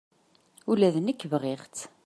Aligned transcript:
Ula 0.71 0.89
d 0.95 0.97
nekk 1.05 1.21
bɣiɣ-tt. 1.31 1.79